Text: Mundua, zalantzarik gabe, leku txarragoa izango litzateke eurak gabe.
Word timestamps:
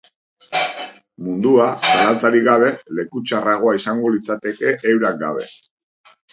Mundua, 1.25 1.67
zalantzarik 1.91 2.47
gabe, 2.49 2.71
leku 3.01 3.23
txarragoa 3.29 3.77
izango 3.83 4.13
litzateke 4.17 4.75
eurak 4.95 5.25
gabe. 5.25 5.49